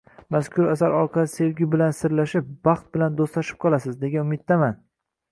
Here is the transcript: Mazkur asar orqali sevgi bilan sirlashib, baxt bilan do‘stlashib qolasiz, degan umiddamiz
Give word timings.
Mazkur 0.35 0.67
asar 0.69 0.93
orqali 0.99 1.29
sevgi 1.33 1.67
bilan 1.75 1.91
sirlashib, 1.97 2.47
baxt 2.67 2.87
bilan 2.97 3.19
do‘stlashib 3.19 3.59
qolasiz, 3.65 3.99
degan 4.05 4.25
umiddamiz 4.29 4.73